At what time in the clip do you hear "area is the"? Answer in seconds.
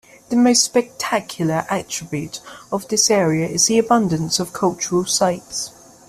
3.11-3.77